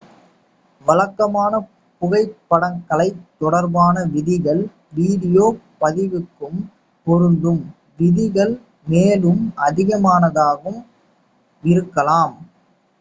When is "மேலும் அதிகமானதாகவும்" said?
8.87-10.81